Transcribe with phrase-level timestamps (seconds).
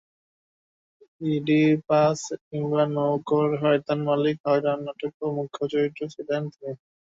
[1.29, 2.19] Oedipus
[2.45, 6.71] কিংবা নওকর শয়তান মালিক হয়রান নাটকেও মুখ্য চরিত্রে ছিলেন তিনি।